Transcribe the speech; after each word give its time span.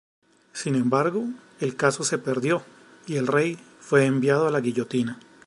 Sin 0.53 0.73
embargo, 0.73 1.25
el 1.59 1.75
caso 1.75 2.03
se 2.03 2.17
perdió, 2.17 2.63
y 3.05 3.17
el 3.17 3.27
rey 3.27 3.59
fue 3.79 4.07
enviado 4.07 4.47
a 4.47 4.51
la 4.51 4.59
guillotina. 4.59 5.19